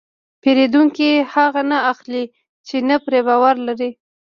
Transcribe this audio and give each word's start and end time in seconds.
پیرودونکی 0.41 1.09
هغه 1.33 1.61
نه 1.71 1.77
اخلي 1.91 2.23
چې 2.67 2.75
نه 2.89 2.95
پرې 3.05 3.19
باور 3.27 3.55
لري. 3.67 3.91